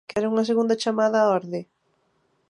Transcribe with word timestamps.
¿Quere 0.11 0.29
unha 0.31 0.47
segunda 0.49 0.79
chamada 0.83 1.19
á 1.23 1.27
orde? 1.39 1.61